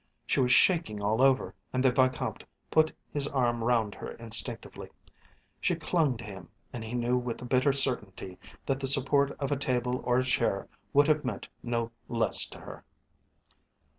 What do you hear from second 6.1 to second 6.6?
to him,